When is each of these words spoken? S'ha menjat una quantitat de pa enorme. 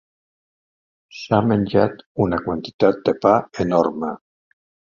S'ha 1.17 1.41
menjat 1.49 2.01
una 2.27 2.41
quantitat 2.47 2.99
de 3.11 3.17
pa 3.27 3.37
enorme. 3.69 4.13